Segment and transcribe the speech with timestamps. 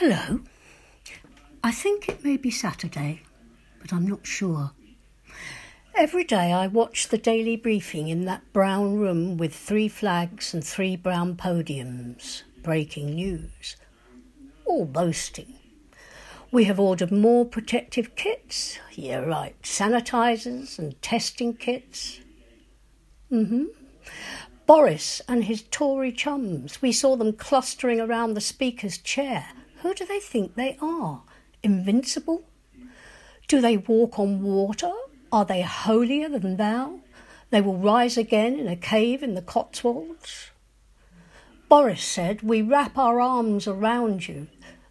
[0.00, 0.40] Hello.
[1.62, 3.20] I think it may be Saturday,
[3.82, 4.70] but I'm not sure.
[5.94, 10.64] Every day I watch the daily briefing in that brown room with three flags and
[10.64, 13.76] three brown podiums, breaking news.
[14.64, 15.56] All boasting.
[16.50, 18.78] We have ordered more protective kits.
[18.92, 19.60] Yeah, right.
[19.60, 22.20] Sanitizers and testing kits.
[23.30, 23.64] Mm-hmm.
[24.64, 26.80] Boris and his Tory chums.
[26.80, 29.48] We saw them clustering around the Speaker's chair.
[29.82, 31.22] Who do they think they are?
[31.62, 32.44] Invincible?
[33.48, 34.92] Do they walk on water?
[35.32, 37.00] Are they holier than thou?
[37.50, 40.50] They will rise again in a cave in the Cotswolds.
[41.68, 44.48] Boris said, We wrap our arms around you.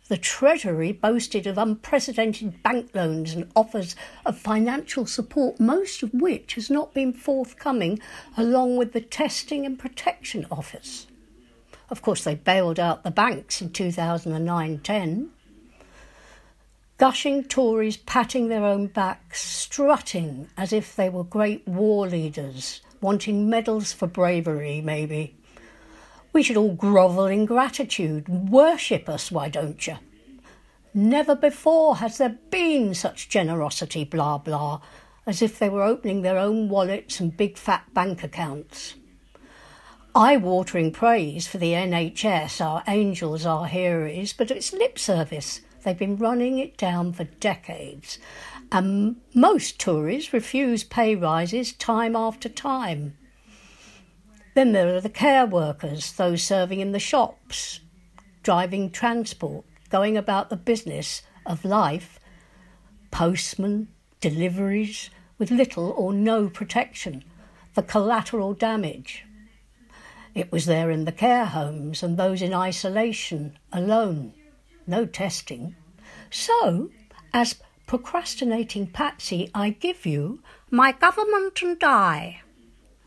[0.07, 6.55] The Treasury boasted of unprecedented bank loans and offers of financial support, most of which
[6.55, 7.99] has not been forthcoming,
[8.35, 11.05] along with the Testing and Protection Office.
[11.89, 15.30] Of course, they bailed out the banks in 2009 10.
[16.97, 23.50] Gushing Tories patting their own backs, strutting as if they were great war leaders, wanting
[23.50, 25.36] medals for bravery, maybe.
[26.33, 28.28] We should all grovel in gratitude.
[28.28, 29.97] Worship us, why don't you?
[30.94, 34.81] Never before has there been such generosity, blah blah,
[35.25, 38.95] as if they were opening their own wallets and big fat bank accounts.
[40.15, 45.61] Eye watering praise for the NHS, our angels, our heroes, but it's lip service.
[45.83, 48.17] They've been running it down for decades.
[48.71, 53.17] And most Tories refuse pay rises time after time.
[54.55, 57.79] Then there are the care workers, those serving in the shops,
[58.41, 62.19] driving transport, going about the business of life,
[63.11, 63.89] postmen,
[64.21, 67.23] deliveries, with little or no protection,
[67.75, 69.23] the collateral damage.
[70.35, 74.33] It was there in the care homes and those in isolation, alone,
[74.85, 75.75] no testing.
[76.30, 76.91] So,
[77.33, 77.55] as
[77.88, 82.41] procrastinating Patsy, I give you my government and I.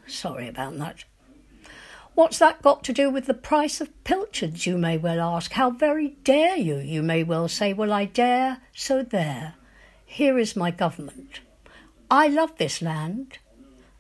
[0.06, 1.04] Sorry about that.
[2.14, 5.52] What's that got to do with the price of pilchards, you may well ask?
[5.52, 7.72] How very dare you, you may well say.
[7.72, 9.54] Well, I dare, so there.
[10.04, 11.40] Here is my government.
[12.10, 13.38] I love this land,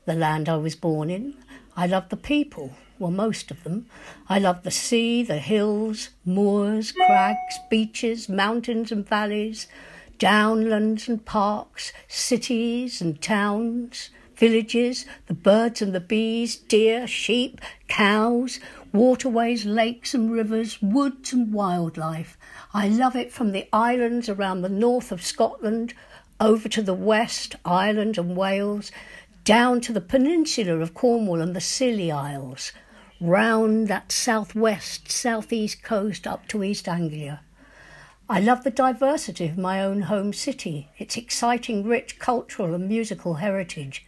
[0.04, 1.36] the land I was born in.
[1.76, 3.86] I love the people, well, most of them.
[4.28, 9.66] I love the sea, the hills, moors, crags, beaches, mountains and valleys,
[10.18, 14.10] downlands and parks, cities and towns
[14.42, 18.58] villages, the birds and the bees, deer, sheep, cows,
[18.92, 22.36] waterways, lakes and rivers, woods and wildlife.
[22.74, 25.94] I love it from the islands around the north of Scotland
[26.40, 28.90] over to the west, Ireland and Wales,
[29.44, 32.70] down to the peninsula of Cornwall and the Scilly Isles,
[33.20, 37.40] round that southwest, southeast coast up to East Anglia.
[38.28, 43.34] I love the diversity of my own home city, its exciting, rich cultural and musical
[43.34, 44.06] heritage,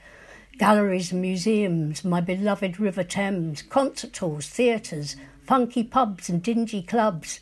[0.56, 7.40] galleries and museums, my beloved River Thames, concert halls, theatres, funky pubs and dingy clubs,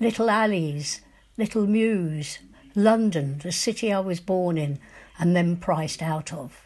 [0.00, 1.02] little alleys,
[1.36, 2.38] little mews,
[2.74, 4.78] London, the city I was born in
[5.18, 6.63] and then priced out of.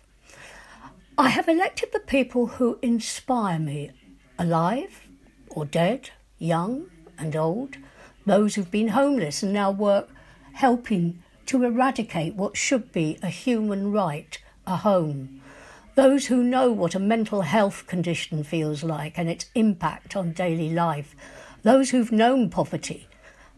[1.21, 3.91] I have elected the people who inspire me,
[4.39, 5.09] alive
[5.49, 7.77] or dead, young and old,
[8.25, 10.11] those who've been homeless and now work
[10.53, 15.43] helping to eradicate what should be a human right, a home.
[15.97, 20.71] Those who know what a mental health condition feels like and its impact on daily
[20.71, 21.17] life,
[21.63, 23.09] those who've known poverty,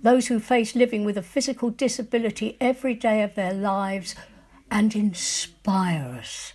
[0.03, 4.15] those who face living with a physical disability every day of their lives
[4.71, 6.55] and inspire us,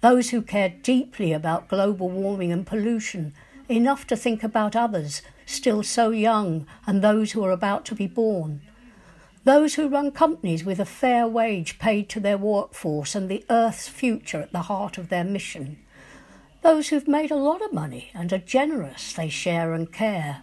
[0.00, 3.34] those who care deeply about global warming and pollution,
[3.68, 8.06] enough to think about others still so young and those who are about to be
[8.06, 8.60] born
[9.44, 13.88] those who run companies with a fair wage paid to their workforce and the Earth's
[13.88, 15.78] future at the heart of their mission.
[16.62, 20.42] Those who've made a lot of money and are generous, they share and care.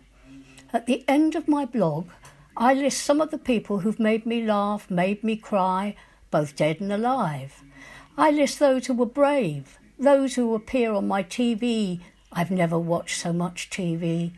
[0.73, 2.09] At the end of my blog,
[2.55, 5.95] I list some of the people who've made me laugh, made me cry,
[6.31, 7.63] both dead and alive.
[8.19, 11.99] I list those who were brave, those who appear on my TV.
[12.31, 14.31] I've never watched so much TV.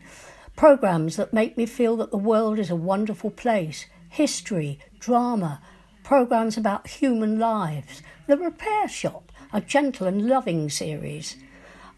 [0.54, 5.62] Programs that make me feel that the world is a wonderful place history, drama,
[6.02, 11.36] programs about human lives, The Repair Shop, a gentle and loving series.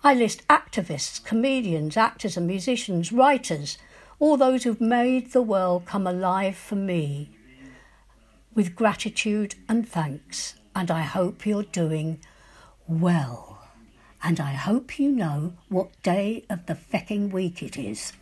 [0.04, 3.76] I list activists, comedians, actors and musicians, writers,
[4.20, 7.30] all those who've made the world come alive for me.
[8.54, 12.18] With gratitude and thanks, and I hope you're doing
[12.86, 13.58] well.
[14.22, 18.12] And I hope you know what day of the fecking week it is.